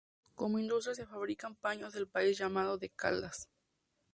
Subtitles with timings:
[0.33, 3.47] Como industria se fabricaban paños del país llamados de Caldas.